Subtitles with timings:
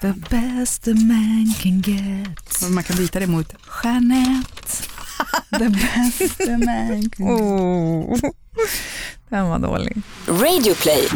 [0.00, 2.70] The best a man can get.
[2.70, 3.54] Man kan byta det mot
[3.84, 4.82] Jeanette.
[5.50, 7.20] The best a man can get.
[7.20, 8.18] oh.
[9.28, 9.96] Den var dålig.
[10.28, 11.08] Radio play.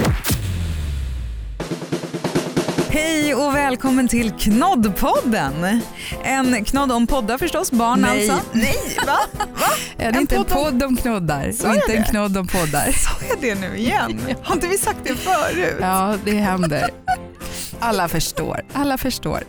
[2.88, 5.80] Hej och välkommen till Knoddpodden.
[6.24, 8.30] En knodd om poddar förstås, barn Nej.
[8.30, 8.48] alltså.
[8.52, 9.18] Nej, va?
[9.54, 9.66] va?
[10.04, 12.92] Är det inte en podd om knoddar Sa och jag inte en knodd om poddar?
[12.92, 14.20] Sa jag det nu igen?
[14.42, 15.76] Har inte vi sagt det förut?
[15.80, 16.90] Ja, det händer.
[17.84, 18.60] Alla förstår.
[18.72, 19.42] Alla förstår.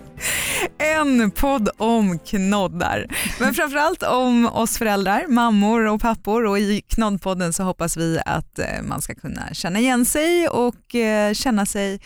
[0.77, 3.07] En podd om knoddar.
[3.39, 8.59] Men framförallt om oss föräldrar, mammor och pappor och i Knoddpodden så hoppas vi att
[8.59, 11.99] eh, man ska kunna känna igen sig och eh, känna sig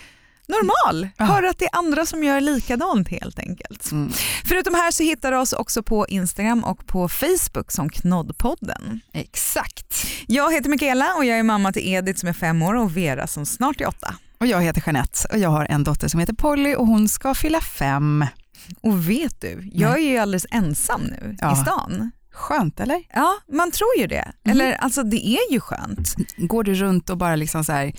[0.48, 1.10] normal.
[1.18, 1.26] Ja.
[1.26, 3.92] Höra att det är andra som gör likadant helt enkelt.
[3.92, 4.12] Mm.
[4.46, 9.02] Förutom här så hittar du oss också på Instagram och på Facebook som Knoddpodden.
[9.14, 10.08] Exakt.
[10.28, 13.28] Jag heter Michaela och jag är mamma till Edith som är fem år och Vera
[13.28, 14.16] som snart är åtta.
[14.40, 17.34] Och jag heter Jeanette och jag har en dotter som heter Polly och hon ska
[17.34, 18.26] fylla fem.
[18.82, 21.54] Och vet du, jag är ju alldeles ensam nu Ja.
[21.54, 22.12] i stan.
[22.31, 23.04] Skönt eller?
[23.14, 24.31] Ja, man tror ju det.
[24.46, 26.16] Eller alltså det är ju skönt.
[26.38, 27.94] Går du runt och bara liksom så här,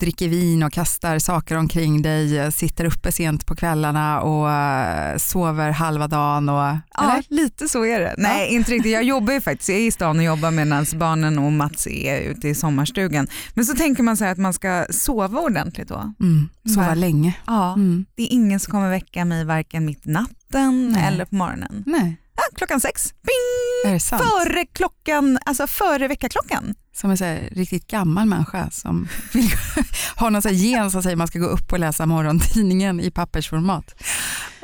[0.00, 5.70] dricker vin och kastar saker omkring dig, sitter uppe sent på kvällarna och eh, sover
[5.70, 6.48] halva dagen?
[6.48, 6.54] Och,
[6.94, 7.24] Ja, eller?
[7.28, 8.14] lite så är det.
[8.18, 8.92] Nej, inte riktigt.
[8.92, 9.68] Jag jobbar ju faktiskt.
[9.68, 13.26] Jag är i stan och jobbar medan barnen och Mats är ute i sommarstugan.
[13.54, 16.12] Men så tänker man här att man ska sova ordentligt då.
[16.20, 16.94] Mm, sova Va?
[16.94, 17.34] länge.
[17.46, 18.04] Ja, Mm.
[18.14, 21.04] det är ingen som kommer väcka mig varken mitt i natten Nej.
[21.06, 21.82] eller på morgonen.
[21.86, 24.00] Nej, Ja, klockan sex, bing!
[24.00, 26.74] Före klockan, alltså före väckarklockan.
[26.96, 29.50] Som en så riktigt gammal människa som vill,
[30.16, 34.02] har någon så gen som säger man ska gå upp och läsa morgontidningen i pappersformat.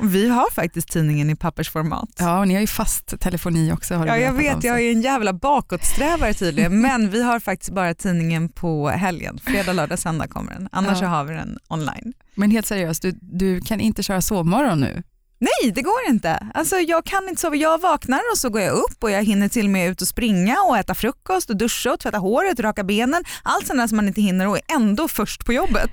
[0.02, 2.08] Vi har faktiskt tidningen i pappersformat.
[2.18, 3.94] Ja, och ni har ju fast telefoni också.
[3.94, 4.66] Har Ja, jag om, vet, så.
[4.66, 9.38] jag är en jävla bakåtsträvare tydligen, men vi har faktiskt bara tidningen på helgen.
[9.44, 10.68] Fredag, lördag, söndag kommer den.
[10.72, 11.08] Annars Ja.
[11.08, 12.12] har vi den online.
[12.34, 15.02] Men helt seriöst, du, du kan inte köra sovmorgon nu?
[15.38, 16.46] Nej, det går inte.
[16.54, 17.56] Alltså, jag kan inte sova.
[17.56, 20.08] Jag vaknar och så går jag upp och jag hinner till och med ut och
[20.08, 23.24] springa och äta frukost och duscha och tvätta håret, raka benen.
[23.42, 25.90] Allt sånt där som man inte hinner och är ändå först på jobbet.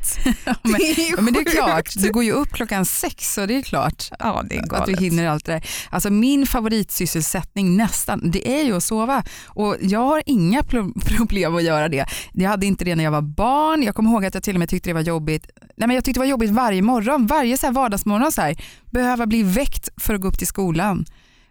[0.64, 3.46] men, det är ja, men det är klart, du går ju upp klockan sex så
[3.46, 5.66] det är klart Ja, det är att du hinner allt det där.
[5.90, 9.24] Alltså min favoritsysselsättning nästan, det är ju att sova.
[9.48, 12.06] Och jag har inga pro- problem att göra det.
[12.34, 13.84] Jag hade inte det när jag var barn.
[13.84, 15.46] Jag kommer ihåg att jag till och med tyckte det var jobbigt.
[15.82, 18.32] Nej, men jag tyckte det var jobbigt varje morgon, varje så här vardagsmorgon.
[18.32, 18.56] Så här,
[18.92, 21.06] behöva bli väckt för att gå upp till skolan.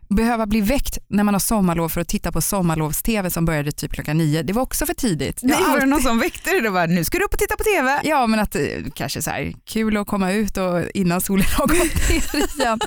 [0.09, 3.93] Behöva bli väckt när man har sommarlov för att titta på sommarlovs-tv som började typ
[3.93, 4.43] klockan nio.
[4.43, 5.41] Det var också för tidigt.
[5.43, 7.33] Nej, har var det alltid- någon som väckte dig och bara, nu ska du upp
[7.33, 8.01] och titta på TV?
[8.05, 8.63] Ja men att eh,
[8.95, 12.79] kanske så här, kul att komma ut och innan solen har gått ner igen.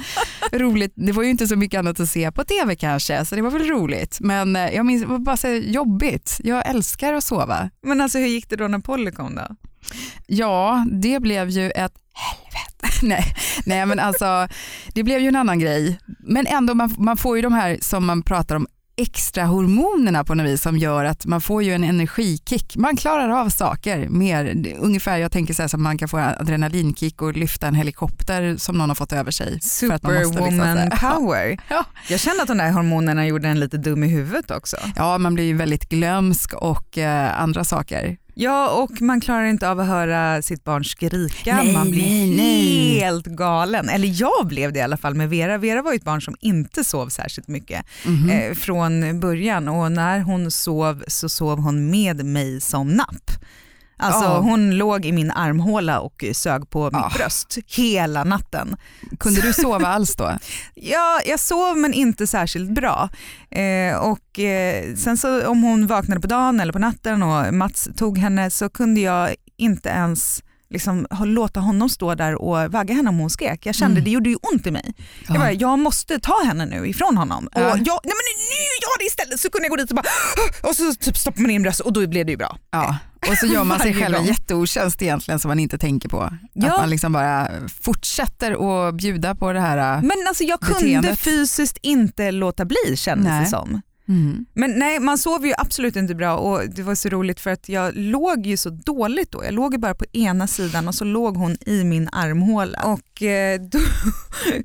[0.51, 3.41] roligt, det var ju inte så mycket annat att se på tv kanske så det
[3.41, 4.17] var väl roligt.
[4.19, 6.37] Men eh, jag minns, det var bara så här jobbigt.
[6.43, 7.69] Jag älskar att sova.
[7.85, 9.55] Men alltså hur gick det då när Polly kom då?
[10.27, 12.97] Ja, det blev ju ett helvete.
[13.05, 13.35] nej,
[13.65, 14.47] nej men alltså
[14.93, 15.99] det blev ju en annan grej.
[16.19, 20.35] Men ändå man, man får ju de här som man pratar om extra hormonerna på
[20.35, 22.75] något vis som gör att man får ju en energikick.
[22.77, 24.73] Man klarar av saker mer.
[24.79, 28.55] Ungefär jag tänker så här som man kan få en adrenalinkick och lyfta en helikopter
[28.57, 29.51] som någon har fått över sig.
[29.53, 31.57] Liksom Superwoman här- power.
[31.69, 31.85] Ja.
[32.09, 34.77] Jag kände att de där hormonerna gjorde en lite dum i huvudet också.
[34.95, 38.17] Ja, man blir ju väldigt glömsk och eh, andra saker.
[38.35, 41.55] Ja, och man klarar inte av att höra sitt barn skrika.
[41.55, 42.99] Nej, man blir nej, nej.
[42.99, 43.89] helt galen.
[43.89, 45.57] Eller jag blev det i alla fall med Vera.
[45.57, 48.29] Vera var ju ett barn som inte sov särskilt mycket Mhm.
[48.29, 53.31] eh, från början och när hon sov så sov hon med mig som napp.
[54.03, 54.39] Alltså Ja.
[54.39, 57.11] hon låg i min armhåla och sög på mitt Ah.
[57.17, 58.75] bröst hela natten.
[59.19, 60.31] Kunde du sova alls då?
[60.75, 63.09] Ja, jag sov men inte särskilt bra.
[63.51, 67.89] Eh, och eh, sen så om hon vaknade på dagen eller på natten och Mats
[67.97, 73.09] tog henne så kunde jag inte ens liksom, låta honom stå där och vagga henne
[73.09, 73.65] om hon skrek.
[73.65, 74.03] Jag kände Mm.
[74.03, 74.93] det gjorde ju ont i mig.
[75.27, 75.39] Jag, Ja.
[75.39, 77.49] bara, jag måste ta henne nu ifrån honom.
[77.55, 77.59] Ja.
[77.61, 80.69] Och jag, nej men nu gör det istället så kunde jag gå dit och bara
[80.69, 82.57] och så typ stoppar man in bröstet och då blev det ju bra.
[82.71, 82.97] Ja,
[83.29, 86.33] och så gör man sig själv en jätteotjänst egentligen som man inte tänker på.
[86.53, 86.71] Ja.
[86.73, 87.49] Att man liksom bara
[87.81, 90.01] fortsätter att bjuda på det här.
[90.01, 91.19] Men alltså jag kunde Beteendet.
[91.19, 93.43] fysiskt inte låta bli kändes Nej.
[93.43, 93.81] det som.
[94.07, 94.45] Mm.
[94.53, 97.69] Men nej, man sov ju absolut inte bra och det var så roligt för att
[97.69, 99.43] jag låg ju så dåligt då.
[99.43, 102.83] Jag låg ju bara på ena sidan och så låg hon i min armhåla.
[102.83, 103.79] Och eh, då,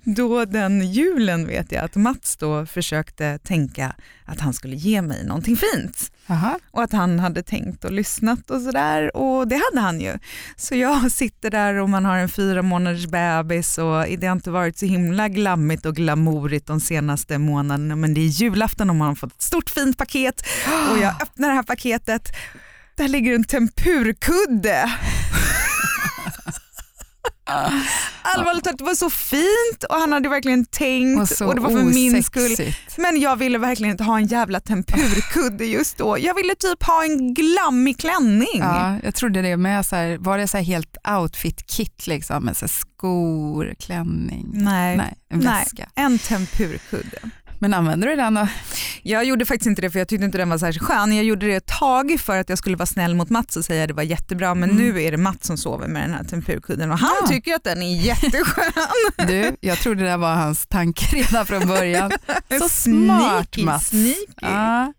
[0.05, 3.95] då den julen vet jag att Mats då försökte tänka
[4.25, 6.13] att han skulle ge mig någonting fint.
[6.31, 6.59] Aha.
[6.71, 10.19] Och att han hade tänkt och lyssnat och sådär och det hade han ju.
[10.57, 14.51] Så jag sitter där och man har en fyra månaders bebis och det har inte
[14.51, 19.09] varit så himla glammigt och glamourigt de senaste månaderna men det är julafton och man
[19.09, 20.47] har fått ett stort fint paket
[20.91, 22.29] och jag öppnar det här paketet,
[22.95, 24.93] där ligger en tempurkudde.
[28.37, 31.71] allvarligt talat det var så fint och han hade verkligen tänkt Och och det var
[31.71, 32.43] för min skull.
[32.53, 32.99] osexigt.
[32.99, 36.19] Men jag ville verkligen inte ha en jävla tempurkudde just då.
[36.19, 38.59] Jag ville typ ha en glammig klänning.
[38.59, 39.87] Ja, jag trodde det med.
[39.87, 44.51] Så här, var det så helt outfit-kit liksom med så skor, klänning?
[44.53, 44.97] Nej.
[44.97, 45.47] Nej, en Nej.
[45.65, 45.89] väska.
[45.95, 47.19] En tempurkudde.
[47.61, 48.49] Men använder du den då?
[49.03, 51.17] Jag gjorde faktiskt inte det för jag tyckte inte den var särskilt skön.
[51.17, 53.83] Jag gjorde det ett tag för att jag skulle vara snäll mot Mats och säga
[53.83, 54.83] att det var jättebra men Mm.
[54.83, 57.27] nu är det Mats som sover med den här tempurkudden och han Ja.
[57.29, 58.73] tycker att den är jätteskön.
[59.29, 62.11] Du, jag trodde det var hans tanke redan från början.
[62.61, 63.89] Så smart Sneaky, Mats.
[63.89, 64.15] Sneaky.
[64.41, 64.93] Ja.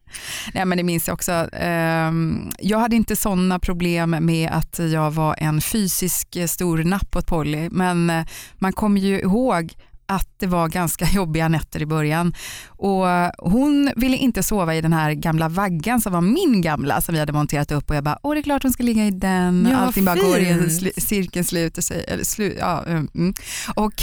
[0.53, 1.31] Nej, men det minns jag också.
[1.53, 7.15] Ehm, jag hade inte sådana problem med att jag var en fysisk eh, stor napp
[7.15, 8.25] åt Polly, men eh,
[8.55, 9.73] man kommer ju ihåg
[10.09, 12.33] att det var ganska jobbiga nätter i början.
[12.67, 13.05] Och
[13.51, 17.19] hon ville inte sova i den här gamla vaggan som var min gamla som vi
[17.19, 19.67] hade monterat upp och jag bara, åh det är klart hon ska ligga i den.
[19.71, 20.71] Ja, Allting bara går i en fint.
[20.71, 22.05] slu- cirkeln sluter sig.
[22.07, 23.33] Eller slu, ja, mm.
[23.75, 23.93] Och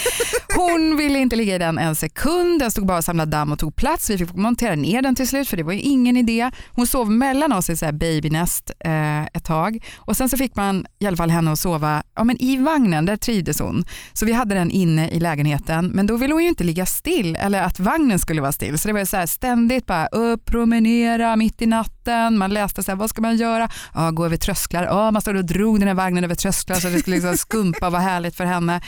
[0.56, 3.58] hon ville inte ligga i den en sekund, den stod bara och samlade damm och
[3.58, 4.10] tog plats.
[4.10, 6.50] Vi fick montera ner den till slut för det var ju ingen idé.
[6.70, 10.56] Hon sov mellan oss i så här babynest eh, ett tag och sen så fick
[10.56, 13.84] man i alla fall henne att sova ja, men i vagnen, där trivdes hon.
[14.12, 15.55] Så vi hade den inne i lägenheten
[15.92, 18.78] men då ville hon ju inte ligga still eller att vagnen skulle vara still.
[18.78, 22.38] Så det var ju så här ständigt bara upp, promenera mitt i natten.
[22.38, 23.68] Man läste så här, vad ska man göra?
[23.94, 24.84] Ja, gå över trösklar.
[24.84, 27.86] Ja, man stod och drog den här vagnen över trösklar så det skulle liksom skumpa
[27.86, 28.80] och vara härligt för henne.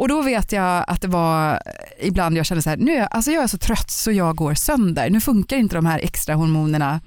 [0.00, 3.30] Och då vet jag att det var eh, ibland jag kände så här, nu alltså
[3.30, 5.10] jag är så trött så jag går sönder.
[5.10, 7.00] Nu funkar inte de här extra hormonerna.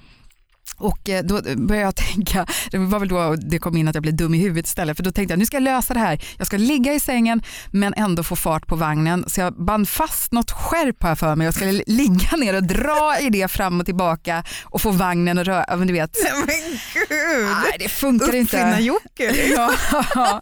[0.76, 4.02] Och eh, då började jag tänka, det var väl då det kom in att jag
[4.02, 6.24] blev dum i huvudet istället, för då tänkte jag nu ska jag lösa det här.
[6.38, 9.24] Jag ska ligga i sängen men ändå få fart på vagnen.
[9.26, 11.44] Så jag band fast något skärp här för mig.
[11.44, 15.46] Jag skulle ligga ner och dra i det fram och tillbaka och få vagnen att
[15.46, 16.16] röra, men du vet.
[16.22, 18.56] Nej, Men gud, Nej, det funkar inte.
[18.56, 19.34] Uppfinnar-Jocke.
[20.14, 20.40] Ja,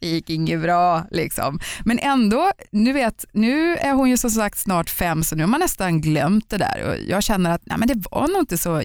[0.00, 1.60] det gick inget bra liksom.
[1.84, 5.48] Men ändå, nu vet, nu är hon ju som sagt snart fem så nu har
[5.48, 8.58] man nästan glömt det där och jag känner att nej, men det var nog inte
[8.58, 8.82] så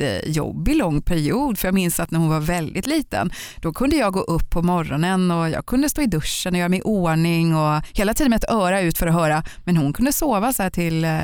[0.00, 4.12] jättejobbig lång period för jag minns att när hon var väldigt liten då kunde jag
[4.12, 7.56] gå upp på morgonen och jag kunde stå i duschen och göra mig i ordning
[7.56, 10.62] och hela tiden med ett öra ut för att höra men hon kunde sova så
[10.62, 11.20] här till eh,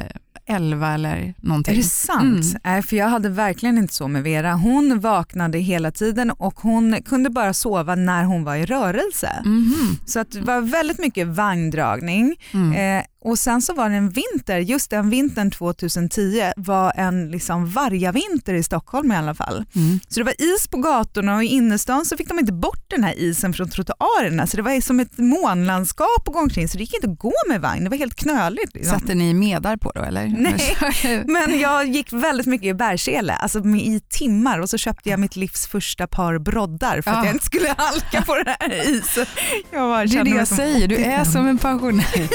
[0.50, 1.74] 11 eller någonting.
[1.74, 2.44] Är det sant?
[2.44, 2.60] Mm.
[2.64, 4.54] Nej, för jag hade verkligen inte så med Vera.
[4.54, 9.42] Hon vaknade hela tiden och hon kunde bara sova när hon var i rörelse.
[9.44, 9.96] Mhm.
[10.06, 12.36] Så att det var väldigt mycket vagndragning.
[12.52, 12.98] Mm.
[12.98, 17.70] Eh, och sen så var det en vinter, just den vintern 2010 var en liksom
[17.70, 19.64] vargavinter i Stockholm i alla fall.
[19.74, 20.00] Mm.
[20.08, 23.04] Så det var is på gatorna och i innerstan så fick de inte bort den
[23.04, 26.82] här isen från trottoarerna så det var som ett månlandskap att gå omkring så det
[26.84, 28.74] gick inte att gå med vagn, det var helt knöligt.
[28.74, 29.00] Liksom.
[29.00, 30.26] Satte ni medar på då eller?
[30.38, 31.24] Nej.
[31.26, 35.36] Men jag gick väldigt mycket i bärsele, alltså i timmar och så köpte jag mitt
[35.36, 37.24] livs första par broddar för att Ja.
[37.24, 39.26] jag inte skulle halka på den här isen.
[39.70, 41.24] Det är det jag som säger, du är 85.
[41.32, 42.28] som en pensionär.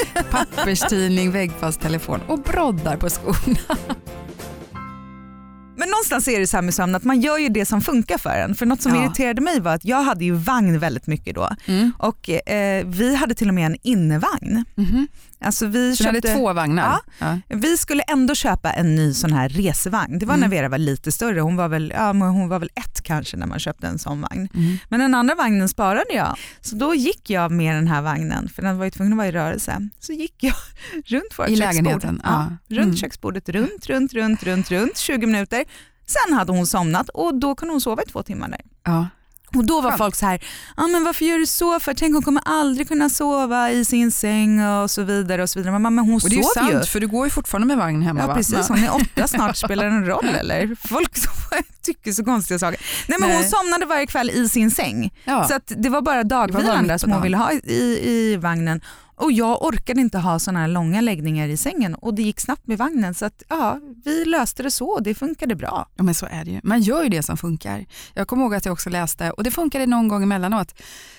[0.80, 3.58] Papperstidning, väggfast telefon och broddar på skorna.
[5.76, 8.18] Men någonstans är det så här med sömn att man gör ju det som funkar
[8.18, 8.54] för en.
[8.54, 9.04] För något som Ja.
[9.04, 11.48] irriterade mig var att jag hade ju vagn väldigt mycket då
[11.98, 14.64] och eh, vi hade till och med en innevagn.
[14.74, 15.08] Mhm.
[15.44, 16.98] Alltså vi, Så du hade köpte, två vagnar?
[17.18, 17.38] Ja.
[17.48, 20.18] vi skulle ändå köpa en ny sån här resevagn.
[20.18, 20.40] Det var Mm.
[20.50, 23.46] när Vera var lite större, hon var, väl, ja, hon var väl ett kanske när
[23.46, 24.48] man köpte en sån vagn.
[24.54, 24.76] Mm.
[24.88, 26.36] Men den andra vagnen sparade jag.
[26.60, 29.28] Så då gick jag med den här vagnen, för den var ju tvungen att vara
[29.28, 29.88] i rörelse.
[30.00, 30.54] Så gick jag
[31.06, 32.20] runt vårt I lägenheten?
[32.24, 32.30] Ja,
[32.68, 32.76] Ja.
[32.76, 32.96] runt Mm.
[32.96, 35.64] köksbordet, runt, runt, runt, runt, runt, 20 minuter.
[36.06, 38.60] Sen hade hon somnat och då kunde hon sova i två timmar där.
[38.84, 39.06] Ja.
[39.54, 39.98] Och då var Skönt.
[39.98, 40.44] folk så här,
[40.76, 41.80] ah, men varför gör du så?
[41.80, 45.42] För tänk hon kommer aldrig kunna sova i sin säng och så vidare.
[45.42, 45.78] Och så vidare.
[45.78, 46.82] Men, men hon Och det är ju sant ju.
[46.86, 48.34] för du går ju fortfarande med vagn hemma Ja va?
[48.34, 50.76] precis, hon är åtta snart, spelar en roll eller?
[50.88, 51.10] Folk
[51.82, 52.80] tycker så konstiga saker.
[53.08, 53.50] Nej men hon Nej.
[53.50, 55.12] somnade varje kväll i sin säng.
[55.24, 55.48] Ja.
[55.48, 58.80] Så att det var bara dagvilan som hon ville ha i, i vagnen.
[59.16, 62.66] Och jag orkade inte ha sådana här långa läggningar i sängen och det gick snabbt
[62.66, 65.88] med vagnen så att ja, vi löste det så och det funkade bra.
[65.96, 66.60] Ja men så är det ju.
[66.62, 67.86] Man gör ju det som funkar.
[68.14, 70.74] Jag kommer ihåg att jag också läste, och det funkade någon gång emellanåt,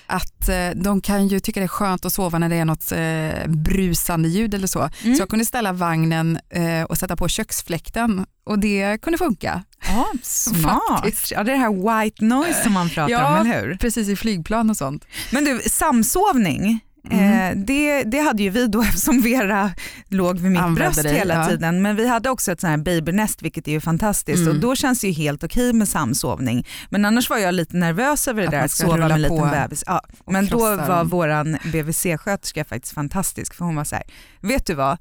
[0.08, 2.92] att eh, de kan ju tycka det är skönt att sova när det är något
[2.92, 4.90] eh, brusande ljud eller så.
[5.04, 5.16] Mm.
[5.16, 9.64] Så jag kunde ställa vagnen eh, och sätta på köksfläkten och det kunde funka.
[9.88, 11.32] Ja, smart.
[11.32, 13.40] Ja, det är det här white noise som man pratar Ja.
[13.40, 13.78] om, eller hur?
[13.78, 15.06] Precis i flygplan och sånt.
[15.32, 16.80] Men du, samsovning,
[17.12, 17.60] Mm.
[17.60, 19.72] eh, det, det hade ju vi då eftersom Vera
[20.10, 21.48] låg vid mitt Använde bröst dig, hela ja.
[21.48, 21.82] tiden.
[21.82, 24.56] Men vi hade också ett sånt här babynest vilket är ju fantastiskt Mm.
[24.56, 26.68] och då känns det ju helt okej med samsovning.
[26.90, 29.50] Men annars var jag lite nervös över det Att där att sova med en liten
[29.52, 29.84] bebis.
[29.88, 30.02] Ja.
[30.26, 34.04] Men då var våran BVC-sköterska faktiskt fantastisk för hon var så här,
[34.42, 34.98] vet du vad?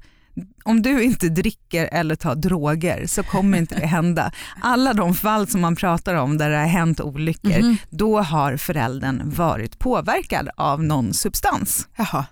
[0.63, 4.31] Om du inte dricker eller tar droger så kommer inte det hända.
[4.61, 7.77] Alla de fall som man pratar om där det har hänt olyckor, Mhm.
[7.89, 11.87] då har föräldern varit påverkad av någon substans.
[11.97, 12.25] Jaha.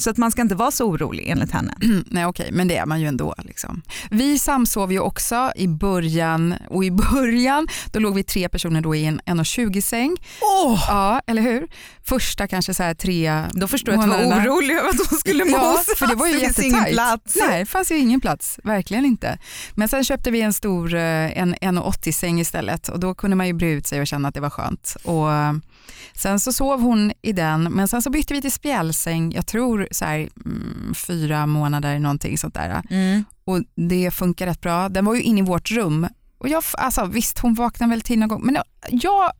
[0.00, 1.74] Så att man ska inte vara så orolig enligt henne.
[2.06, 3.34] Nej okej, men det är man ju ändå.
[3.38, 3.82] Liksom.
[4.10, 8.94] Vi samsov ju också i början och i början då låg vi tre personer då
[8.94, 10.16] i en 1,20 säng.
[10.42, 10.84] Åh!
[10.88, 11.68] Ja, eller hur?
[12.04, 15.18] Första kanske så här tre Då förstår jag att du var orolig över att hon
[15.18, 15.86] skulle Ja, mosas.
[15.96, 16.92] för det var ju ingen jättetajt.
[16.94, 17.36] plats.
[17.48, 18.60] Nej, det fanns ju ingen plats.
[18.64, 19.38] Verkligen inte.
[19.74, 23.46] Men sen köpte vi en stor eh, en 1,80 säng istället och då kunde man
[23.46, 24.96] ju bre ut sig och känna att det var skönt.
[25.04, 25.52] Och eh,
[26.14, 29.87] sen så sov hon i den, men sen så bytte vi till spjälsäng, jag tror
[29.90, 32.82] så här, mm, fyra månader någonting sånt där.
[32.90, 33.24] Mm.
[33.44, 34.88] Och det funkar rätt bra.
[34.88, 36.08] Den var ju inne i vårt rum.
[36.38, 39.32] Och jag, alltså, visst, hon vaknade väl till någon gång, men jag, jag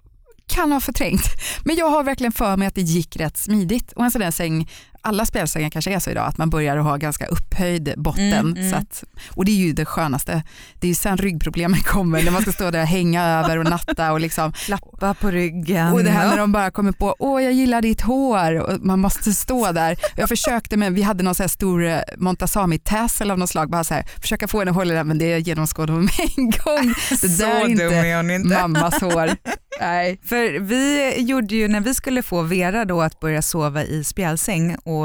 [0.47, 1.23] kan ha förträngt.
[1.65, 3.93] Men jag har verkligen för mig att det gick rätt smidigt.
[3.93, 4.69] Och en sån där säng,
[5.09, 8.33] alla spjälsängar kanske är så idag, att man börjar ha ganska upphöjd botten.
[8.33, 8.71] Mm, mm.
[8.71, 10.43] Så att, och det är ju det skönaste.
[10.75, 13.65] Det är ju sen ryggproblemen kommer, när man ska stå där och hänga över och
[13.65, 14.13] natta.
[14.13, 15.93] Och, liksom, Klappa på ryggen.
[15.93, 19.01] och det här när de bara kommer på, åh jag gillar ditt hår och man
[19.01, 19.99] måste stå där.
[20.17, 23.85] Jag försökte men vi hade någon så här stor eh, Montazami-tassel av något slag, bara
[23.85, 26.95] så här, försöka få henne att hålla den men det genomskådade hon med en gång.
[27.11, 28.49] Det så där är dum inte är hon inte.
[28.49, 29.31] mammas hår.
[29.81, 30.21] Nej.
[30.25, 34.77] För vi gjorde ju när vi skulle få Vera då att börja sova i spjälsäng
[34.85, 34.98] och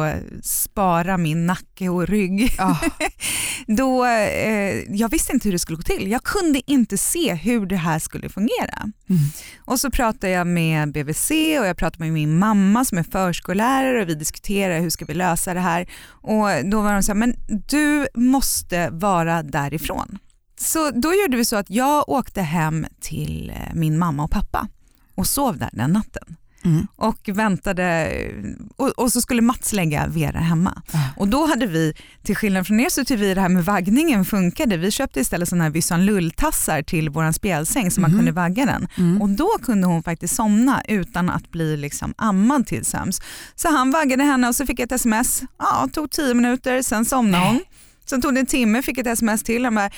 [0.44, 2.56] spara min nacke och rygg.
[2.60, 2.76] Ah,
[3.68, 6.12] Då, eh, jag visste inte hur det skulle gå till.
[6.12, 8.80] Jag kunde inte se hur det här skulle fungera.
[9.10, 9.22] Mm.
[9.58, 14.02] Och så pratade jag med BVC och jag pratade med min mamma som är förskollärare
[14.02, 15.90] och vi diskuterade hur ska vi lösa det här.
[16.06, 17.36] Och då var de så här, men
[17.68, 20.18] du måste vara därifrån.
[20.60, 24.68] Så då gjorde vi så att jag åkte hem till eh, min mamma och pappa
[25.16, 26.36] och sov där den natten
[26.66, 26.88] Mm.
[26.96, 28.12] och väntade
[28.78, 30.82] och, och så skulle Mats lägga Vera hemma.
[30.94, 30.98] Ah.
[31.18, 31.94] Och då hade vi,
[32.24, 34.78] till skillnad från er så tyckte vi det här med vaggningen funkade.
[34.78, 38.20] Vi köpte istället sådana här Visan Lull-tassar till vår spjälsäng så man Mhm.
[38.20, 38.88] kunde vagga den.
[38.98, 39.22] Mm.
[39.22, 43.22] Och då kunde hon faktiskt somna utan att bli liksom ammad till sömns.
[43.56, 45.42] Så han vaggade henne och så fick jag ett sms.
[45.60, 47.60] Ja, tog tio minuter, sen somnade hon.
[48.06, 49.66] Sen tog det en timme, fick ett sms till.
[49.66, 49.90] Han bara,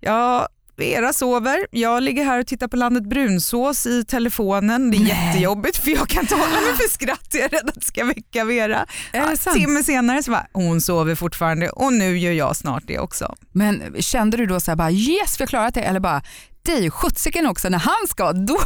[0.00, 4.90] ja, Vera sover, jag ligger här och tittar på landet brunsås i telefonen.
[4.90, 5.08] Det är Nej.
[5.08, 7.28] jättejobbigt för jag kan inte hålla mig för skratt.
[7.32, 8.86] Jag är rädd att det ska väcka Vera.
[9.12, 9.56] Är det Ja, sant?
[9.56, 13.34] timme senare så bara, hon sover fortfarande och nu gör jag snart det också.
[13.52, 16.22] Men kände du då så här bara yes vi har klarat det eller bara
[16.72, 18.54] ju sjuttsiken också när han ska, då,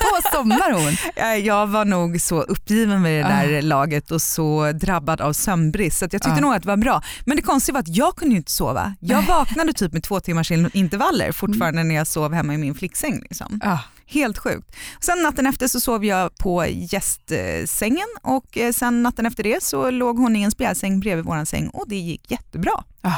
[0.00, 0.96] då somnar hon.
[1.16, 5.98] Eh, Jag var nog så uppgiven med det där laget och så drabbad av sömnbrist
[5.98, 6.40] så jag tyckte Ah.
[6.40, 7.02] nog att det var bra.
[7.24, 8.94] Men det konstiga var att jag kunde ju inte sova.
[9.00, 13.20] Jag vaknade typ med två timmars intervaller fortfarande när jag sov hemma i min flicksäng.
[13.22, 13.60] Liksom.
[13.64, 13.78] Ah.
[14.06, 14.76] Helt sjukt.
[15.00, 19.90] Sen natten efter så sov jag på gästsängen och eh, sen natten efter det så
[19.90, 22.84] låg hon i en spjälsäng bredvid våran säng och det gick jättebra.
[23.02, 23.10] Ah.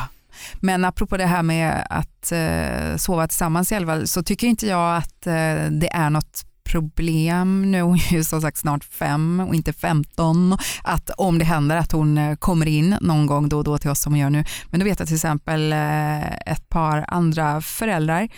[0.60, 4.96] Men apropå det här med att eh, sova tillsammans i fall, så tycker inte jag
[4.96, 9.54] att eh, det är något problem, nu är hon ju som sagt snart fem och
[9.54, 13.64] inte 15, att om det händer att hon eh, kommer in någon gång då och
[13.64, 16.68] då till oss som hon gör nu, men då vet jag till exempel eh, ett
[16.68, 18.28] par andra föräldrar,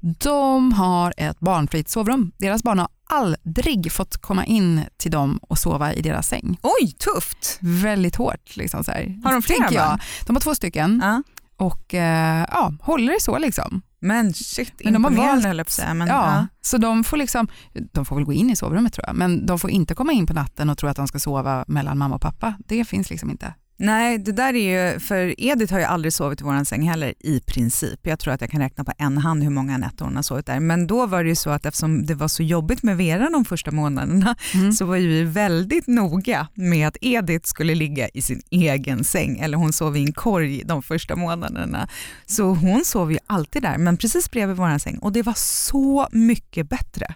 [0.00, 2.32] de har ett barnfritt sovrum.
[2.38, 6.58] Deras barn har aldrig fått komma in till dem och sova i deras säng.
[6.62, 7.58] Oj, tufft.
[7.60, 8.56] Väldigt hårt.
[8.56, 9.20] Liksom så här.
[9.24, 9.88] Har de flera jag.
[9.88, 10.00] barn?
[10.26, 11.22] De har två stycken Ja.
[11.56, 13.82] Och eh, ja, håller det så liksom.
[14.00, 15.94] Men shit, Men de har valt- höll jag säga.
[15.94, 16.46] Men, ja, ja.
[16.60, 17.48] Så de får, liksom,
[17.92, 20.26] de får väl gå in i sovrummet tror jag, men de får inte komma in
[20.26, 22.54] på natten och tro att de ska sova mellan mamma och pappa.
[22.66, 23.54] Det finns liksom inte.
[23.76, 27.14] Nej, det där är ju, för Edith har ju aldrig sovit i våran säng heller
[27.20, 28.00] i princip.
[28.02, 30.46] Jag tror att jag kan räkna på en hand hur många nätter hon har sovit
[30.46, 30.60] där.
[30.60, 33.44] Men då var det ju så att eftersom det var så jobbigt med Vera de
[33.44, 34.72] första månaderna Mm.
[34.72, 39.38] så var ju vi väldigt noga med att Edith skulle ligga i sin egen säng
[39.38, 41.88] eller hon sov i en korg de första månaderna.
[42.26, 46.08] Så hon sov ju alltid där men precis bredvid våran säng och det var så
[46.12, 47.14] mycket bättre.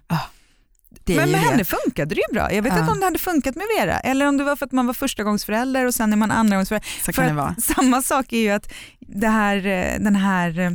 [1.14, 1.46] Det men med det.
[1.46, 2.52] henne funkade det ju bra.
[2.52, 2.78] Jag vet Ja.
[2.80, 4.94] inte om det hade funkat med Vera eller om det var för att man var
[4.94, 6.88] förstagångsförälder och sen är man andragångsförälder.
[6.98, 7.54] Så För kan det att vara.
[7.76, 10.70] samma sak är ju att det här, eh, den här eh,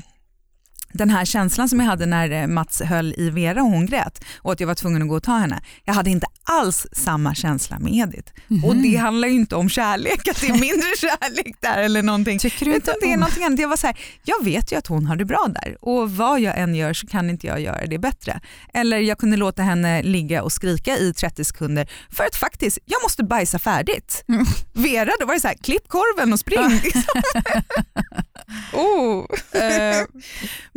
[0.93, 4.23] den här känslan som jag hade när eh, Mats höll i Vera och hon grät
[4.37, 5.61] och att jag var tvungen att gå och ta henne.
[5.83, 8.31] Jag hade inte alls samma känsla med Edith.
[8.47, 8.65] Mhm.
[8.65, 12.39] Och det handlar ju inte om kärlek, att det är mindre kärlek där eller någonting.
[12.39, 13.59] Tycker du inte Utan det är om- någonting annat.
[13.59, 16.39] Jag var så här, jag vet ju att hon har det bra där och vad
[16.39, 18.39] jag än gör så kan inte jag göra det bättre.
[18.73, 23.01] Eller jag kunde låta henne ligga och skrika i 30 sekunder för att faktiskt, jag
[23.03, 24.23] måste bajsa färdigt.
[24.29, 24.45] Mm.
[24.73, 26.79] Vera, då var det så här, klipp korven och spring.
[26.83, 27.03] liksom.
[28.73, 29.25] oh.
[29.61, 30.05] Eh,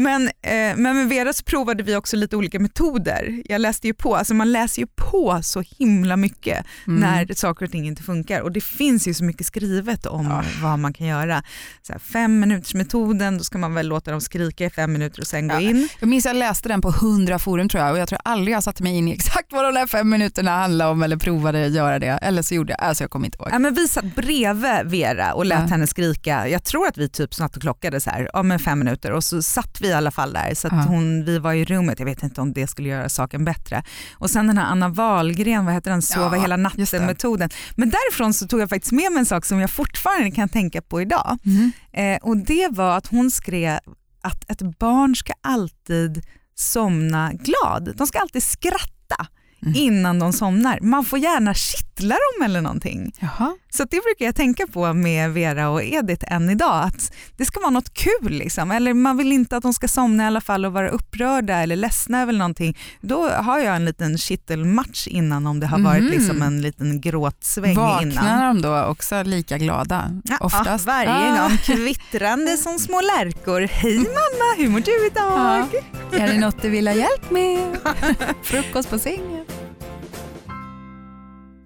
[0.06, 3.42] Men, eh, men med Vera så provade vi också lite olika metoder.
[3.44, 7.00] Jag läste ju på, alltså man läser ju på så himla mycket Mm.
[7.00, 10.42] när saker och ting inte funkar och det finns ju så mycket skrivet om Ja.
[10.62, 11.42] vad man kan göra.
[11.82, 15.20] Så här, fem minuters metoden, då ska man väl låta dem skrika i fem minuter
[15.20, 15.54] och sen Ja.
[15.54, 15.88] gå in.
[16.00, 18.62] Jag minns jag läste den på hundra forum tror jag och jag tror aldrig jag
[18.62, 21.98] satte mig in i exakt vad de där fem minuterna handlade om eller provade göra
[21.98, 22.06] det.
[22.22, 23.48] Eller så gjorde jag, alltså jag kommer inte ihåg.
[23.52, 25.66] Ja, men vi satt bredvid Vera och lät Ja.
[25.66, 26.48] henne skrika.
[26.48, 29.42] Jag tror att vi typ och klockade så här, ja, men fem minuter och så
[29.42, 30.54] satt vi alla fall där.
[30.54, 30.80] Så att Ja.
[30.82, 33.82] hon, vi var i rummet, jag vet inte om det skulle göra saken bättre.
[34.18, 37.50] Och sen den här Anna Wahlgren, vad heter den, sova Ja, hela natten-metoden.
[37.76, 40.82] Men därifrån så tog jag faktiskt med mig en sak som jag fortfarande kan tänka
[40.82, 41.38] på idag.
[41.42, 41.72] Mhm.
[41.92, 43.78] Eh, och det var att hon skrev
[44.22, 46.24] att ett barn ska alltid
[46.54, 47.96] somna glad.
[47.96, 48.86] De ska alltid skratta
[49.18, 49.26] Mm.
[49.74, 50.78] Innan de somnar.
[50.80, 53.12] Man får gärna kittla dem eller någonting.
[53.20, 53.56] Jaha.
[53.70, 57.60] Så det brukar jag tänka på med Vera och Edith än idag, att det ska
[57.60, 58.32] vara något kul.
[58.32, 58.70] Liksom.
[58.70, 61.76] Eller man vill inte att de ska somna i alla fall och vara upprörda eller
[61.76, 62.78] ledsna över någonting.
[63.00, 66.12] Då har jag en liten kittelmatch innan om det har varit Mhm.
[66.12, 67.86] liksom en liten gråtsväng innan.
[67.86, 70.20] Vaknar de då också lika glada?
[70.24, 70.86] Ja, Oftast?
[70.86, 71.42] varje Ah.
[71.48, 73.60] gång kvittrande som små lärkor.
[73.60, 75.66] Hej mamma, hur mår du idag?
[76.12, 76.18] Ja.
[76.18, 77.76] Är det något du vill ha hjälp med?
[78.42, 79.44] Frukost på sängen?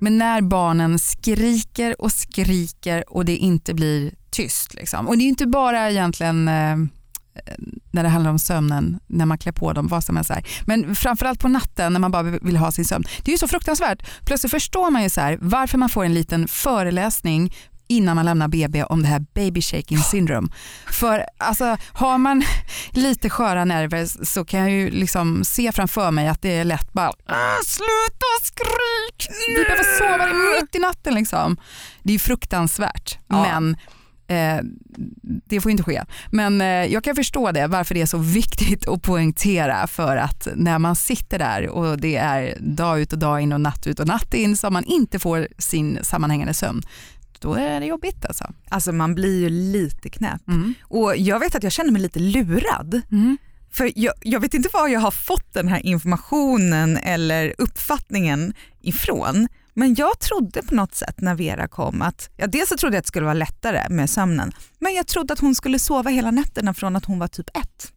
[0.01, 4.75] Men när barnen skriker och skriker och det inte blir tyst.
[4.75, 5.09] Liksom.
[5.09, 6.79] Och det är inte bara egentligen eh, eh,
[7.91, 10.31] när det handlar om sömnen, när man klär på dem, vad som helst.
[10.31, 10.47] här.
[10.65, 13.05] Men framförallt på natten när man bara vill ha sin sömn.
[13.23, 14.03] Det är ju så fruktansvärt.
[14.25, 17.53] Plötsligt förstår man ju så här, varför man får en liten föreläsning
[17.91, 20.49] innan man lämnar BB om det här baby shaking syndrome.
[20.93, 22.43] För alltså, har man
[22.91, 26.93] lite sköra nerver så kan jag ju liksom se framför mig att det är lätt
[26.93, 30.27] bara "Ah, sluta skrik, vi behöver sova
[30.61, 31.15] mitt i natten.
[31.15, 31.57] Liksom.
[32.03, 33.43] Det är fruktansvärt Ja.
[33.61, 33.77] men
[34.29, 34.61] eh,
[35.23, 36.03] det får inte ske.
[36.31, 40.49] Men eh, jag kan förstå det, varför det är så viktigt att poängtera för att
[40.55, 44.01] när man sitter där och det är dag ut och dag in och natt ut
[44.01, 46.83] och natt in så man inte får sin sammanhängande sömn,
[47.41, 48.53] då är det jobbigt alltså.
[48.69, 50.49] Alltså man blir ju lite knäpp.
[50.49, 50.75] Mm.
[50.83, 53.01] Och jag vet att jag känner mig lite lurad.
[53.11, 53.39] Mm.
[53.73, 59.49] För jag, jag vet inte var jag har fått den här informationen eller uppfattningen ifrån.
[59.75, 62.99] Men jag trodde på något sätt när Vera kom att, ja dels så trodde jag
[62.99, 66.31] att det skulle vara lättare med sömnen, men jag trodde att hon skulle sova hela
[66.31, 67.93] nätterna från att hon var typ ett.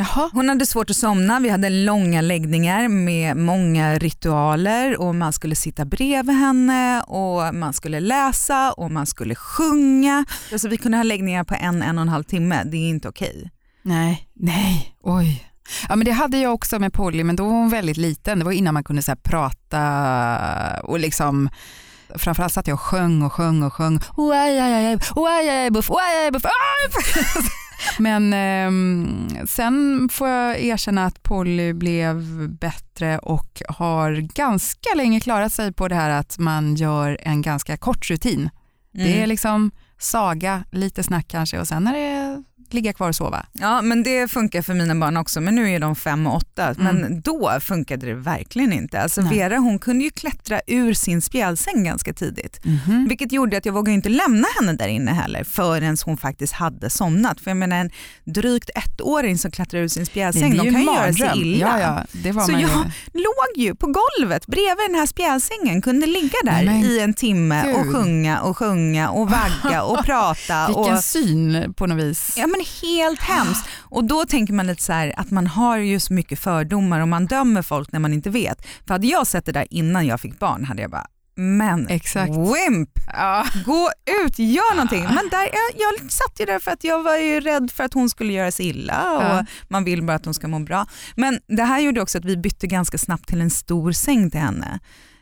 [0.00, 0.30] Jaha.
[0.32, 5.56] Hon hade svårt att somna, vi hade långa läggningar med många ritualer och man skulle
[5.56, 10.24] sitta bredvid henne och man skulle läsa och man skulle sjunga.
[10.52, 13.08] Alltså vi kunde ha läggningar på en, en och en halv timme, det är inte
[13.08, 13.50] okej.
[13.82, 15.50] Nej, nej, oj.
[15.88, 18.38] Ja, men det hade jag också med Polly, men då var hon väldigt liten.
[18.38, 21.48] Det var innan man kunde så prata och liksom
[22.14, 24.00] Framförallt satt jag och sjöng och sjöng och sjöng.
[25.70, 25.88] Buff,
[27.34, 27.60] buff.
[27.98, 35.52] Men ehm, sen får jag erkänna att Polly blev bättre och har ganska länge klarat
[35.52, 38.50] sig på det här att man gör en ganska kort rutin.
[38.92, 39.28] Det är Mm.
[39.28, 42.19] liksom saga, lite snack kanske och sen är det
[42.74, 43.46] ligga kvar och sova.
[43.52, 46.74] Ja men det funkar för mina barn också men nu är de fem och åtta.
[46.78, 47.20] Men Mm.
[47.20, 49.00] då funkade det verkligen inte.
[49.00, 49.38] Alltså Nej.
[49.38, 52.64] Vera hon kunde ju klättra ur sin spjälsäng ganska tidigt.
[52.64, 53.06] Mhm.
[53.08, 56.90] Vilket gjorde att jag vågade inte lämna henne där inne heller förrän hon faktiskt hade
[56.90, 57.40] somnat.
[57.40, 57.90] För jag menar en
[58.24, 61.80] drygt ettåring som klättrar ur sin spjälsäng, de kan ju göra sig illa.
[61.80, 62.66] Ja, ja, Så man ju.
[62.66, 62.70] jag
[63.12, 67.72] låg ju på golvet bredvid den här spjälsängen, kunde ligga där Men i en timme
[67.74, 67.92] och gud.
[67.94, 70.66] sjunga och sjunga och vagga och prata.
[70.66, 72.34] Vilken och, syn på något vis.
[72.36, 73.68] Ja men helt hemskt.
[73.78, 77.08] Och då tänker man lite så här att man har ju så mycket fördomar och
[77.08, 78.66] man dömer folk när man inte vet.
[78.86, 82.30] För hade jag sett det där innan jag fick barn hade jag bara, men Exakt.
[82.30, 83.46] wimp, Ja.
[83.66, 83.90] gå
[84.24, 85.02] ut, gör någonting.
[85.04, 87.94] Men där, jag, jag satt ju där för att jag var ju rädd för att
[87.94, 89.44] hon skulle göra sig illa och Ja.
[89.68, 90.86] man vill bara att hon ska må bra.
[91.16, 94.40] Men det här gjorde också att vi bytte ganska snabbt till en stor säng till
[94.40, 94.80] henne.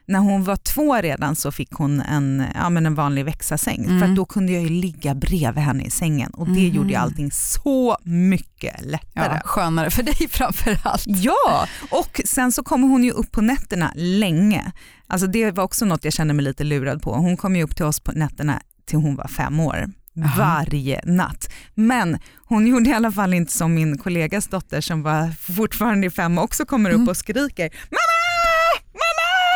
[0.09, 4.01] När hon var två redan så fick hon en, ja, men en vanlig växasäng Mm.
[4.01, 6.75] för då kunde jag ligga bredvid henne i sängen och det Mhm.
[6.75, 9.35] gjorde ju allting så mycket lättare.
[9.35, 11.05] Ja, skönare för dig framför allt.
[11.07, 14.73] Ja, och sen så kommer hon ju upp på nätterna länge.
[15.07, 17.15] Alltså det var också något jag kände mig lite lurad på.
[17.15, 19.87] Hon kom ju upp till oss på nätterna till hon var fem år.
[20.25, 20.35] Aha.
[20.39, 21.49] Varje natt.
[21.75, 26.11] Men hon gjorde i alla fall inte som min kollegas dotter som var fortfarande i
[26.11, 27.09] fem och också kommer upp Mm.
[27.09, 27.71] och skriker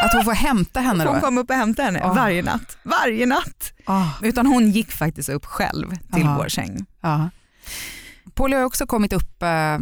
[0.02, 1.20] Att hon får hämta henne Hon då.
[1.20, 2.12] kom upp och hämtade henne Ah.
[2.12, 2.76] varje natt.
[2.82, 3.72] Varje natt.
[3.86, 6.36] Ah, Utan hon gick faktiskt upp själv till Aha.
[6.38, 6.86] vår säng.
[7.00, 7.30] ja.
[8.34, 9.78] Polly har också kommit upp eh,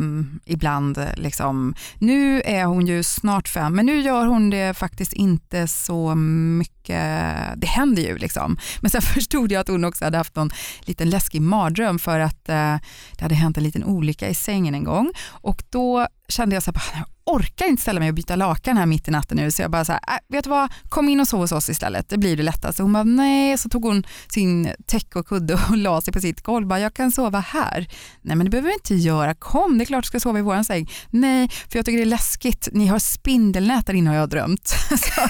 [0.47, 1.07] ibland.
[1.17, 1.75] Liksom.
[1.99, 7.31] Nu är hon ju snart fem, men nu gör hon det faktiskt inte så mycket.
[7.57, 8.19] Det händer ju.
[8.19, 8.59] Liksom.
[8.81, 12.49] Men sen förstod jag att hon också hade haft någon liten läskig mardröm för att
[12.49, 12.77] eh,
[13.17, 15.13] det hade hänt en liten olycka i sängen en gång.
[15.29, 17.05] Och då kände jag så här,
[17.35, 19.85] orkar inte ställa mig och byta lakan här mitt i natten nu så jag bara
[19.85, 22.37] så här, äh, vet du vad, kom in och sov hos oss istället, det blir
[22.37, 22.83] det lättaste.
[22.83, 26.43] Hon bara nej, så tog hon sin täcke och kudde och la sig på sitt
[26.43, 27.89] golv, bara, jag kan sova här.
[28.23, 30.43] Nej men det behöver du inte göra, kom det är klart du ska sova i
[30.43, 30.91] våran säng.
[31.11, 34.69] Nej, för jag tycker det är läskigt, ni har spindelnät där inne har jag drömt.
[34.89, 35.21] så,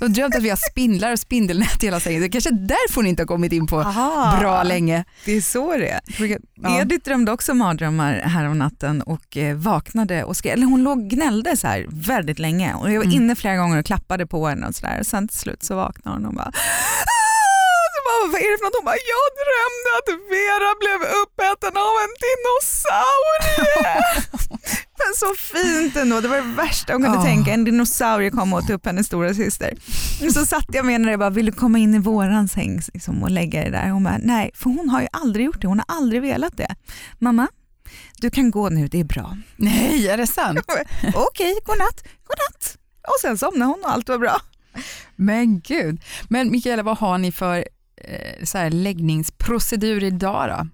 [0.00, 2.66] har drömt att vi har spindlar och spindelnät i hela sängen, det är kanske är
[2.68, 5.04] därför hon inte har kommit in på Aha, bra länge.
[5.24, 6.00] Det är så det är.
[6.54, 6.80] Ja.
[6.80, 10.96] Edith drömde också mardrömmar här om natten och eh, vaknade och skrev, eller hon låg
[10.96, 11.10] och
[11.46, 13.16] gnällde så här väldigt länge och jag var mm.
[13.16, 15.02] inne flera gånger och klappade på henne och sådär.
[15.02, 16.52] Sen till slut så vaknade hon och bara
[18.06, 18.78] bara, vad är det för något?
[18.80, 23.94] Hon bara, jag drömde att Vera blev uppäten av en dinosaurie.
[25.00, 27.24] Men så fint ändå, det var det värsta hon kunde oh.
[27.24, 29.74] tänka, en dinosaurie kom och åt upp hennes stora syster.
[30.34, 33.22] Så satt jag med henne och bara, vill du komma in i våran säng liksom,
[33.22, 33.88] och lägga dig där?
[33.88, 36.74] Hon bara, nej, för hon har ju aldrig gjort det, hon har aldrig velat det.
[37.18, 37.48] Mamma,
[38.20, 39.36] du kan gå nu, det är bra.
[39.56, 40.58] Nej, är det sant?
[41.14, 42.78] Okej, godnatt, godnatt.
[43.02, 44.40] Och sen somnade hon och allt var bra.
[45.16, 46.00] Men gud.
[46.28, 47.56] Men Mikaela, vad har ni för
[48.04, 50.68] eh, så här läggningsprocedur idag då?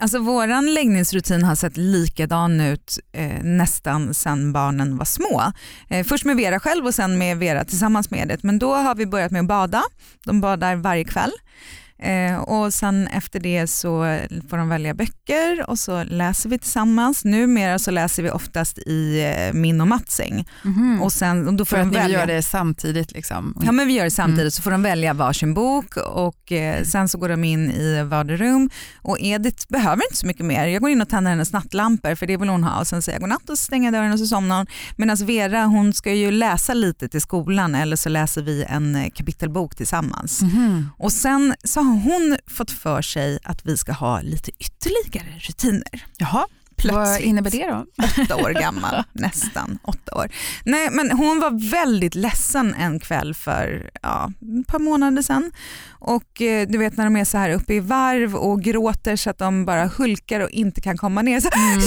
[0.00, 5.52] Alltså våran läggningsrutin har sett likadan ut eh, nästan sedan barnen var små.
[5.88, 8.42] Eh, först med Vera själv och sen med Vera tillsammans med det.
[8.42, 9.82] Men då har vi börjat med att bada.
[10.24, 11.32] De badar varje kväll.
[12.02, 14.18] Eh, och sen efter det så
[14.50, 17.24] får de välja böcker och så läser vi tillsammans.
[17.24, 20.48] Numera så läser vi oftast i eh, min och Mats säng.
[20.64, 21.02] Mm.
[21.02, 22.06] Och sen, och då får För de att välja.
[22.06, 23.12] ni gör det samtidigt?
[23.12, 23.62] Liksom.
[23.64, 24.50] Ja men vi gör det samtidigt mm.
[24.50, 28.36] så får de välja varsin bok och eh, sen så går de in i varje
[28.36, 30.66] rum och Edith behöver inte så mycket mer.
[30.66, 33.16] Jag går in och tänder hennes nattlampor för det vill hon ha och sen säger
[33.16, 34.66] jag godnatt och stänger dörren och så somnar hon.
[34.96, 39.10] Medan Vera hon ska ju läsa lite till skolan eller så läser vi en eh,
[39.14, 40.42] kapitelbok tillsammans.
[40.42, 40.88] Mm.
[40.98, 46.06] Och sen så har hon fått för sig att vi ska ha lite ytterligare rutiner.
[46.18, 46.46] Jaha.
[46.76, 46.94] Plötsligt.
[46.94, 47.86] Vad innebär det då?
[48.22, 50.28] Åtta år gammal, nästan åtta år.
[50.64, 55.52] Nej, men hon var väldigt ledsen en kväll för ja, ett par månader sedan.
[55.90, 59.30] Och eh, du vet när de är så här uppe i varv och gråter så
[59.30, 61.40] att de bara hulkar och inte kan komma ner.
[61.40, 61.82] Så, mm.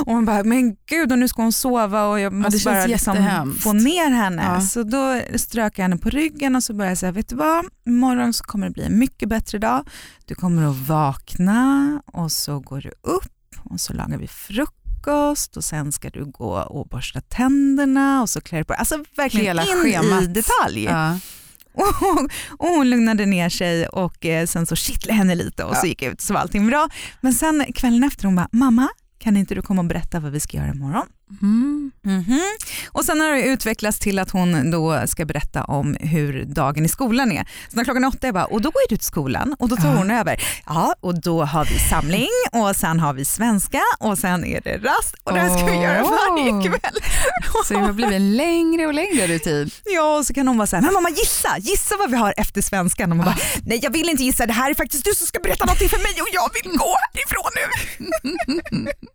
[0.06, 2.86] och man bara, men gud och nu ska hon sova och jag måste ja, bara
[2.86, 4.42] liksom få ner henne.
[4.42, 4.60] Ja.
[4.60, 7.64] Så då strök jag henne på ryggen och så började jag säga, vet du vad,
[7.86, 9.88] imorgon så kommer det bli en mycket bättre dag.
[10.24, 15.64] Du kommer att vakna och så går du upp och så lagar vi frukost och
[15.64, 19.62] sen ska du gå och borsta tänderna och så klär du på Alltså verkligen Hela
[19.62, 20.22] in schemat.
[20.22, 20.84] i detalj.
[20.84, 21.18] Ja.
[21.72, 26.02] Och, hon lugnade ner sig och eh, sen så kittlade henne lite och så gick
[26.02, 26.88] jag ut så var allting bra.
[27.20, 28.88] Men sen kvällen efter hon bara, mamma
[29.20, 31.06] kan inte du komma och berätta vad vi ska göra imorgon?
[31.42, 31.90] Mm.
[32.04, 32.40] Mm -hmm.
[32.88, 36.88] Och Sen har det utvecklats till att hon då ska berätta om hur dagen i
[36.88, 37.48] skolan är.
[37.68, 39.88] Så när klockan åtta är bara, och då går du till skolan och då tar
[39.88, 39.96] ja.
[39.96, 40.42] hon över.
[40.66, 44.76] Ja, och då har vi samling och sen har vi svenska och sen är det
[44.76, 46.94] rast och det här ska vi göra varje kväll.
[47.64, 49.70] Så det har blivit en längre och längre rutin.
[49.84, 52.34] Ja, och så kan hon vara så här, men mamma gissa, gissa vad vi har
[52.36, 53.10] efter svenskan.
[53.10, 55.38] Och man bara, nej jag vill inte gissa, det här är faktiskt du som ska
[55.40, 58.90] berätta någonting för mig och jag vill gå härifrån nu.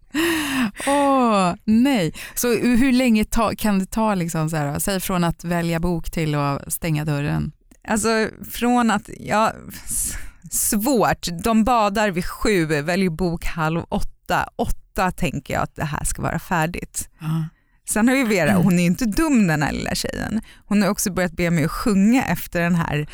[0.87, 2.13] Åh, oh, nej.
[2.35, 6.11] Så hur länge ta, kan det ta, liksom så här, säg från att välja bok
[6.11, 7.51] till att stänga dörren?
[7.87, 9.53] Alltså från att, ja,
[10.51, 11.27] svårt.
[11.43, 14.49] De badar vid sju, väljer bok halv åtta.
[14.55, 17.09] Åtta tänker jag att det här ska vara färdigt.
[17.21, 17.43] Uh.
[17.85, 18.63] Sen har ju Vera, mm.
[18.63, 20.41] hon är inte dum den här lilla tjejen.
[20.65, 22.97] Hon har också börjat be mig att sjunga efter den här,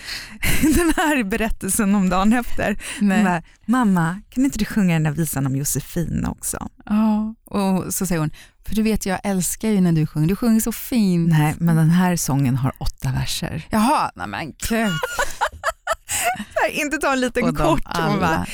[0.61, 2.77] den här berättelsen om dagen efter.
[3.23, 6.69] Bara, Mamma, kan inte du sjunga den där visan om Josefin också?
[6.85, 8.31] Ja, och så säger hon,
[8.65, 11.29] för du vet jag älskar ju när du sjunger, du sjunger så fint.
[11.29, 13.67] Nej, men den här sången har åtta verser.
[13.69, 14.91] Jaha, nej men gud.
[16.71, 17.83] inte ta en liten kort.
[17.93, 18.45] Bara,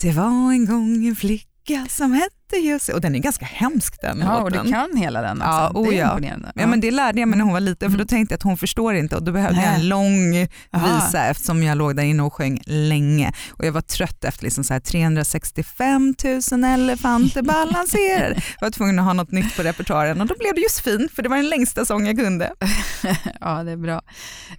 [0.00, 4.20] det var en gång en flicka som hette just och den är ganska hemsk den
[4.20, 4.58] Ja, låten.
[4.58, 5.42] och du kan hela den.
[5.42, 5.50] Också.
[5.50, 6.18] Ja, oh, ja.
[6.22, 6.36] Ja.
[6.54, 8.08] ja, men det lärde jag mig när hon var liten för då mm.
[8.08, 9.66] tänkte jag att hon förstår inte och då behövde Nej.
[9.66, 11.26] jag en lång visa Aha.
[11.30, 14.80] eftersom jag låg där inne och sjöng länge och jag var trött efter liksom så
[14.80, 16.14] 365
[16.52, 18.34] 000 elefanter balanserade.
[18.60, 21.22] Jag var tvungen att ha något nytt på repertoaren och då blev det Josefin för
[21.22, 22.52] det var den längsta sång jag kunde.
[23.40, 24.02] ja, det är bra.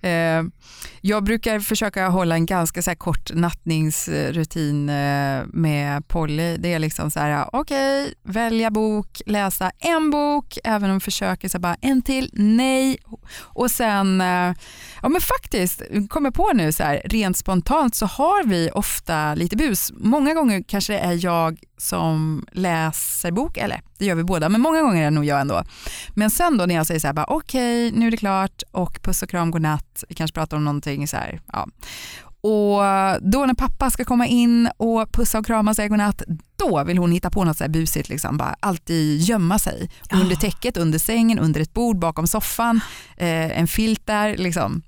[0.10, 0.44] Eh,
[1.02, 6.58] jag brukar försöka hålla en ganska så kort nattningsrutin eh, med Polly.
[6.58, 10.96] Det är liksom så här, okej okej, okay, välja bok, läsa en bok, även om
[10.96, 12.98] vi försöker så bara en till, nej.
[13.40, 14.54] Och sen, eh,
[15.02, 19.56] ja men faktiskt, kommer på nu så här, rent spontant så har vi ofta lite
[19.56, 19.92] bus.
[19.96, 24.62] Många gånger kanske det är jag som läser bok, eller det gör vi båda, men
[24.62, 25.64] många gånger är det nog jag ändå.
[26.16, 29.00] Men sen då när jag säger så här, okej, okay, nu är det klart och
[29.02, 31.68] puss och kram, godnatt, vi kanske pratar om någonting så här, ja.
[32.46, 32.82] Och
[33.22, 36.22] då när pappa ska komma in och pussa och krama och säga godnatt,
[36.56, 38.38] då vill hon hitta på något så här busigt, liksom.
[38.38, 39.90] bara alltid gömma sig.
[40.12, 40.22] Oh.
[40.22, 42.82] Under täcket, under sängen, under ett bord, bakom soffan,
[43.18, 44.38] eh, en filt där.
[44.38, 44.82] Liksom.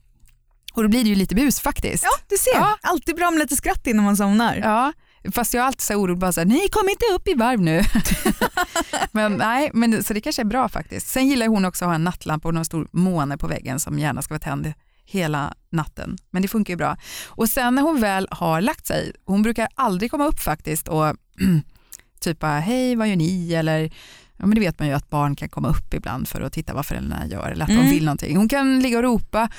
[0.74, 2.04] Och då blir det ju lite bus faktiskt.
[2.04, 2.60] Ja, du ser.
[2.60, 2.78] Ja.
[2.82, 4.56] Alltid bra med lite skratt innan man somnar.
[4.56, 4.94] Ja,
[5.32, 7.62] fast jag är alltid så orolig, bara så här, nej kom inte upp i varv
[7.62, 7.82] nu.
[9.12, 11.08] men nej, men, så det kanske är bra faktiskt.
[11.08, 14.00] Sen gillar hon också att ha en nattlampa och en stor måne på väggen som
[14.00, 14.74] gärna ska vara tänd
[15.08, 16.18] hela natten.
[16.30, 16.98] Men det funkar ju bra.
[17.28, 21.16] Och sen när hon väl har lagt sig, hon brukar aldrig komma upp faktiskt och
[22.20, 23.92] typ hej vad gör ni eller
[24.38, 26.74] ja, men det vet man ju att barn kan komma upp ibland för att titta
[26.74, 27.86] vad föräldrarna gör eller att mm.
[27.86, 28.38] de vill någonting.
[28.38, 29.50] Hon kan ligga och ropa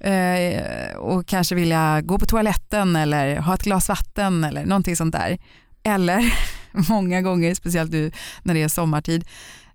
[0.00, 5.12] eh, och kanske vilja gå på toaletten eller ha ett glas vatten eller någonting sånt
[5.12, 5.38] där.
[5.82, 6.34] Eller
[6.88, 9.24] många gånger, speciellt nu när det är sommartid,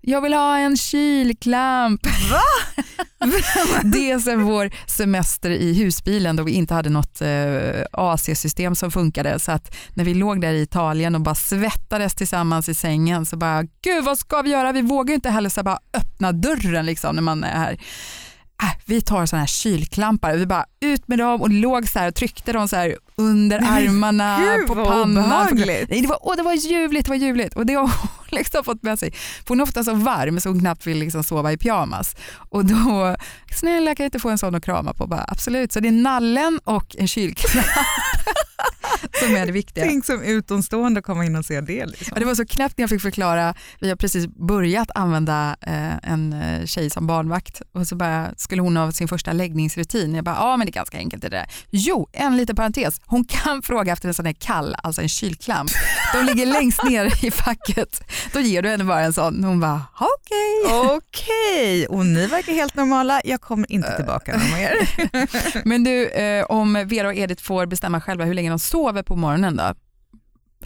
[0.08, 2.06] jag vill ha en kylklamp.
[2.06, 2.42] Va?
[3.84, 8.90] det är sen vår semester i husbilen då vi inte hade något eh, AC-system som
[8.90, 9.38] funkade.
[9.38, 13.36] Så att när vi låg där i Italien och bara svettades tillsammans i sängen så
[13.36, 14.72] bara, gud vad ska vi göra?
[14.72, 17.78] Vi vågar inte heller så bara öppna dörren liksom när man är här
[18.62, 22.08] äh, vi tar sådana här kylklampar, vi bara ut med dem och låg så här
[22.08, 25.28] och tryckte dem så här under armarna, Gud, på pannan.
[25.90, 27.90] Nej, det, var, åh, det var ljuvligt, det var ljuvligt och det har
[28.38, 29.12] liksom fått med sig.
[29.12, 32.16] För hon är ofta så varm så hon knappt vill liksom sova i pyjamas.
[32.50, 33.16] Och då,
[33.60, 35.06] snälla kan jag inte få en sån att krama på?
[35.06, 37.66] Bara, absolut, så det är nallen och en kylklamp.
[39.20, 39.84] som är det viktiga.
[39.84, 41.86] Tänk som utomstående att komma in och se det.
[41.86, 42.06] Liksom.
[42.10, 46.10] Ja, det var så knäppt när jag fick förklara, vi har precis börjat använda eh,
[46.12, 50.14] en eh, tjej som barnvakt och så bara, skulle hon ha sin första läggningsrutin.
[50.14, 51.46] Jag bara, ja men det är ganska enkelt det där.
[51.70, 55.70] Jo, en liten parentes, hon kan fråga efter en sån här kall, alltså en kylklamp.
[56.14, 58.00] De ligger längst ner i facket.
[58.32, 59.44] Då ger du henne bara en sån.
[59.44, 60.64] Hon bara, okej.
[60.64, 60.96] Okay.
[60.96, 61.98] Okej, okay.
[61.98, 63.20] och ni verkar helt normala.
[63.24, 64.72] Jag kommer inte tillbaka någon mer.
[65.68, 69.16] men du, eh, om Vera och Edith får bestämma själva hur länge de sover på
[69.16, 69.74] morgonen då?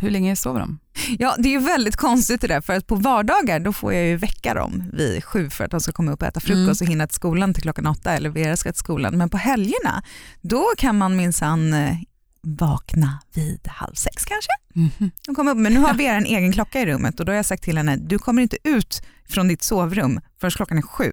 [0.00, 0.78] Hur länge sover de?
[1.18, 4.06] Ja det är ju väldigt konstigt det där för att på vardagar då får jag
[4.06, 6.88] ju väcka dem vid sju för att de ska komma upp och äta frukost mm.
[6.88, 9.18] och hinna till skolan till klockan åtta eller Vera ska till skolan.
[9.18, 10.02] Men på helgerna
[10.40, 11.96] då kan man minsann eh,
[12.42, 14.50] vakna vid halv sex kanske.
[14.76, 15.10] Mm.
[15.26, 17.36] De kommer upp, men nu har Vera en egen klocka i rummet och då har
[17.36, 21.12] jag sagt till henne, du kommer inte ut från ditt sovrum förrän klockan är sju.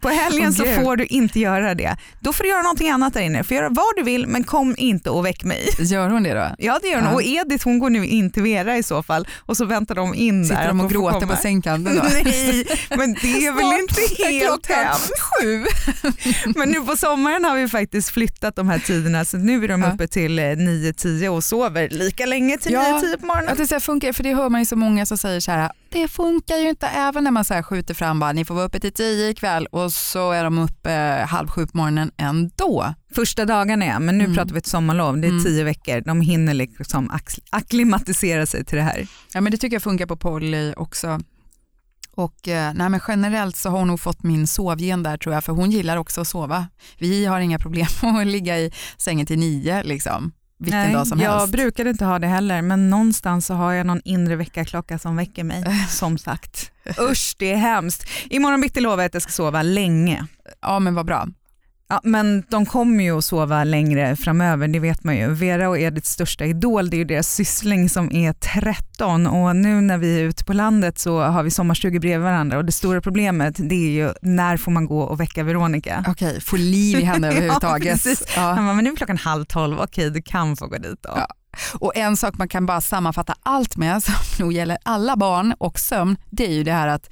[0.00, 1.96] På helgen oh, så får du inte göra det.
[2.20, 3.38] Då får du göra någonting annat där inne.
[3.38, 5.68] Du får göra vad du vill men kom inte och väck mig.
[5.78, 6.54] Gör hon det då?
[6.58, 7.14] Ja det gör hon ja.
[7.14, 10.14] och Edith hon går nu in till Vera i så fall och så väntar de
[10.14, 10.62] in Sitter där.
[10.62, 12.02] Sitter de och gråter på sängkanten då?
[12.12, 15.12] Nej men det är väl inte helt hemskt.
[15.20, 15.66] Sju.
[16.58, 19.82] men nu på sommaren har vi faktiskt flyttat de här tiderna så nu är de
[19.82, 19.92] ja.
[19.92, 23.62] uppe till 9-10 eh, och sover lika länge till ja, 9-10 på morgonen.
[23.62, 26.08] Att det funkar, för det hör man ju så många som säger så här, det
[26.08, 28.80] funkar ju inte även när man så här skjuter fram bara, ni får vara uppe
[28.80, 32.94] till 10 ikväll och så är de uppe eh, halv sju på morgonen ändå.
[33.14, 34.36] Första dagarna ja, men nu mm.
[34.36, 35.44] pratar vi ett sommarlov, det är mm.
[35.44, 36.00] tio veckor.
[36.00, 37.10] De hinner liksom
[37.50, 39.06] akklimatisera sig till det här.
[39.32, 41.20] Ja men det tycker jag funkar på Polly också.
[42.14, 45.44] Och eh, nej, men generellt så har hon nog fått min sovgen där tror jag,
[45.44, 46.66] för hon gillar också att sova.
[46.98, 51.06] Vi har inga problem med att ligga i sängen till nio liksom vilken Nej, dag
[51.06, 51.42] som jag helst.
[51.42, 55.16] Jag brukade inte ha det heller, men någonstans så har jag någon inre väckarklocka som
[55.16, 55.64] väcker mig.
[55.88, 56.72] Som sagt.
[57.00, 58.08] Usch, det är hemskt.
[58.30, 60.26] Imorgon bitti lovar jag att jag ska sova länge.
[60.60, 61.28] Ja, men vad bra.
[61.90, 65.34] Ja, men de kommer ju att sova längre framöver, det vet man ju.
[65.34, 69.80] Vera och Ediths största idol, det är ju deras syssling som är 13 och nu
[69.80, 73.00] när vi är ute på landet så har vi sommarstugor bredvid varandra och det stora
[73.00, 76.04] problemet det är ju när får man gå och väcka Veronica?
[76.08, 78.06] Okej, få liv i henne överhuvudtaget.
[78.06, 78.40] ja, Ja.
[78.42, 81.12] Han bara, men nu är klockan halv tolv, okej du kan få gå dit då.
[81.16, 81.28] Ja.
[81.74, 85.78] Och en sak man kan bara sammanfatta allt med som nog gäller alla barn och
[85.78, 87.10] sömn, det är ju det här att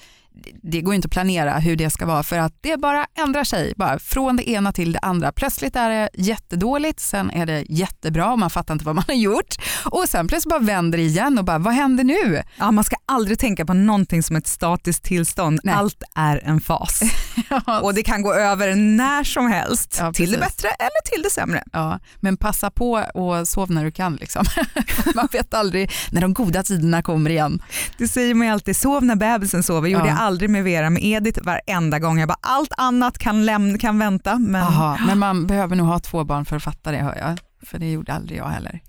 [0.62, 3.72] det går inte att planera hur det ska vara för att det bara ändrar sig
[3.76, 5.32] bara från det ena till det andra.
[5.32, 9.14] Plötsligt är det jättedåligt, sen är det jättebra och man fattar inte vad man har
[9.14, 12.42] gjort och sen plötsligt bara vänder det igen och bara vad händer nu?
[12.56, 15.60] Ja, man ska aldrig tänka på någonting som ett statiskt tillstånd.
[15.64, 15.74] Nej.
[15.74, 17.00] Allt är en fas
[17.82, 21.30] och det kan gå över när som helst ja, till det bättre eller till det
[21.30, 21.64] sämre.
[21.72, 24.16] Ja, men passa på och sov när du kan.
[24.16, 24.44] Liksom.
[25.14, 27.62] man vet aldrig när de goda tiderna kommer igen.
[27.98, 29.88] Det säger man alltid, sov när bebisen sover.
[29.88, 32.18] Gjorde ja aldrig med Vera med Edith varenda gång.
[32.18, 34.38] Jag bara, allt annat kan, lämna, kan vänta.
[34.38, 34.62] Men...
[34.62, 37.38] Aha, men man behöver nog ha två barn för att fatta det hör jag.
[37.66, 38.80] För det gjorde aldrig jag heller.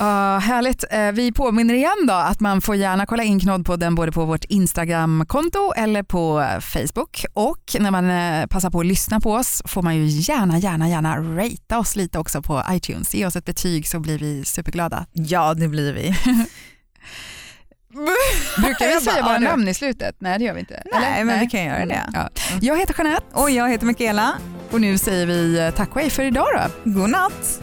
[0.00, 0.84] Uh, härligt.
[0.94, 4.44] Uh, vi påminner igen då att man får gärna kolla in Knoddpodden både på vårt
[4.44, 7.24] Instagram-konto eller på Facebook.
[7.32, 10.88] Och när man uh, passar på att lyssna på oss får man ju gärna, gärna,
[10.88, 13.14] gärna ratea oss lite också på iTunes.
[13.14, 15.06] Ge oss ett betyg så blir vi superglada.
[15.12, 16.14] Ja, det blir vi.
[18.58, 20.16] Brukar vi säga våra namn i slutet?
[20.18, 20.82] Nej det gör vi inte.
[20.92, 21.24] Nej Eller?
[21.24, 21.40] men Nej.
[21.40, 22.10] vi kan göra det.
[22.12, 22.28] Ja.
[22.60, 23.26] Jag heter Jeanette.
[23.32, 24.38] Och jag heter Michaela.
[24.70, 26.46] Och nu säger vi tack och hej för idag
[26.84, 26.90] då.
[26.90, 27.60] God natt.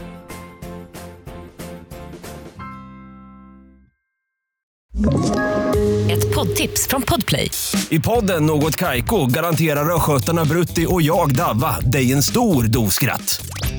[6.11, 7.51] Ett poddtips från Podplay.
[7.89, 13.45] I podden Något Kaiko garanterar östgötarna Brutti och jag, Davva, dig en stor dos skratt.